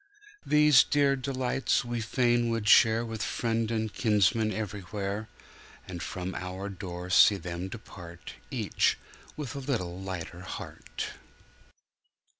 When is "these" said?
0.47-0.83